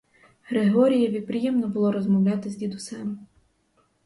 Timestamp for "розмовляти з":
1.91-2.55